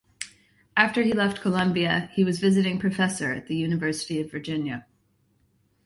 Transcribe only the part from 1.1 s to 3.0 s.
left Columbia, he was Visiting